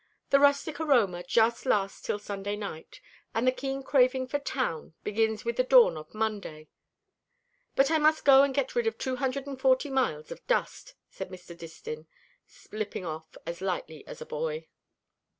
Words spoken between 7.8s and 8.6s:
I must go and